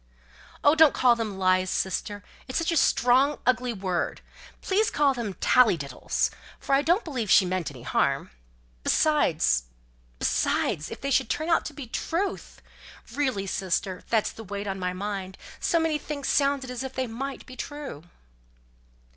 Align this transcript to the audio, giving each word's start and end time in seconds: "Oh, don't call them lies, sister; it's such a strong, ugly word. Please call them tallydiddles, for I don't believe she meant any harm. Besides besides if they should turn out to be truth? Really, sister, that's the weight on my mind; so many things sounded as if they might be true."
"Oh, 0.63 0.73
don't 0.73 0.95
call 0.95 1.15
them 1.15 1.37
lies, 1.37 1.69
sister; 1.69 2.23
it's 2.47 2.57
such 2.57 2.71
a 2.71 2.75
strong, 2.75 3.37
ugly 3.45 3.71
word. 3.71 4.21
Please 4.59 4.89
call 4.89 5.13
them 5.13 5.35
tallydiddles, 5.35 6.31
for 6.59 6.73
I 6.73 6.81
don't 6.81 7.03
believe 7.03 7.29
she 7.29 7.45
meant 7.45 7.69
any 7.69 7.83
harm. 7.83 8.31
Besides 8.83 9.65
besides 10.17 10.89
if 10.89 11.01
they 11.01 11.11
should 11.11 11.29
turn 11.29 11.49
out 11.49 11.65
to 11.65 11.73
be 11.73 11.85
truth? 11.85 12.63
Really, 13.13 13.45
sister, 13.45 14.03
that's 14.09 14.31
the 14.31 14.43
weight 14.43 14.65
on 14.65 14.79
my 14.79 14.91
mind; 14.91 15.37
so 15.59 15.79
many 15.79 15.99
things 15.99 16.27
sounded 16.27 16.71
as 16.71 16.81
if 16.81 16.93
they 16.95 17.05
might 17.05 17.45
be 17.45 17.55
true." 17.55 18.05